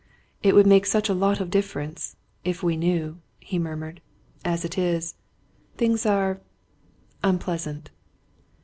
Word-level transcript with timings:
"It 0.41 0.55
would 0.55 0.65
make 0.65 0.87
such 0.87 1.09
a 1.09 1.13
lot 1.13 1.39
of 1.39 1.51
difference 1.51 2.15
if 2.43 2.63
we 2.63 2.75
knew!" 2.75 3.19
he 3.39 3.59
murmured. 3.59 4.01
"As 4.43 4.65
it 4.65 4.75
is 4.75 5.13
things 5.77 6.07
are 6.07 6.41
unpleasant." 7.23 7.91